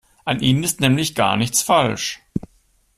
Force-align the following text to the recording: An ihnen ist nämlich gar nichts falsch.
An 0.25 0.39
ihnen 0.39 0.63
ist 0.63 0.79
nämlich 0.81 1.13
gar 1.13 1.37
nichts 1.37 1.61
falsch. 1.61 2.21